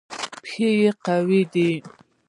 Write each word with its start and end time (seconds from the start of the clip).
پښې 0.41 0.71
قوي 1.05 1.41
دي. 1.53 1.71